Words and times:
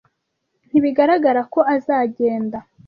Ntibigaragara 0.67 1.41
ko 1.53 1.59
azagenda. 1.75 2.57